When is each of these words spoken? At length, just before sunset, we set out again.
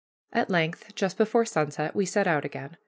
At 0.33 0.49
length, 0.49 0.95
just 0.95 1.15
before 1.15 1.45
sunset, 1.45 1.95
we 1.95 2.07
set 2.07 2.25
out 2.25 2.43
again. 2.43 2.77